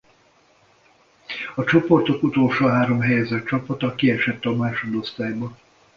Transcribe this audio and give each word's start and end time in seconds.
A 1.55 1.63
csoportok 1.63 2.23
utolsó 2.23 2.67
három 2.67 2.99
helyezett 2.99 3.45
csapata 3.45 3.95
kiesett 3.95 4.45
a 4.45 4.55
másodosztályba. 4.55 5.57